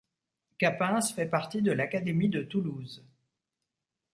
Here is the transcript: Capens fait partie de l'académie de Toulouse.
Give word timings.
Capens 0.57 1.13
fait 1.13 1.27
partie 1.27 1.61
de 1.61 1.71
l'académie 1.71 2.27
de 2.29 2.41
Toulouse. 2.41 3.05